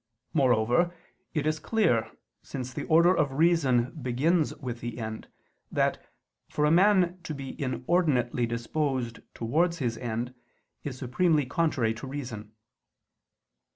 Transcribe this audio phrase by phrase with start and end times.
[0.33, 0.95] Moreover,
[1.35, 2.09] it is clear,
[2.41, 5.27] since the order of reason begins with the end,
[5.71, 6.03] that,
[6.49, 10.33] for a man to be inordinately disposed towards his end,
[10.83, 12.51] is supremely contrary to reason.